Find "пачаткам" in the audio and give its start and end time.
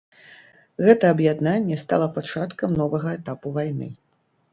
2.15-2.73